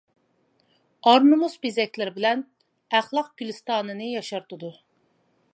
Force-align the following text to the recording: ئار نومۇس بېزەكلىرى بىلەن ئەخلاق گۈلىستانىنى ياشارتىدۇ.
ئار 1.11 1.27
نومۇس 1.33 1.57
بېزەكلىرى 1.65 2.15
بىلەن 2.17 2.43
ئەخلاق 3.01 3.31
گۈلىستانىنى 3.43 4.11
ياشارتىدۇ. 4.17 4.77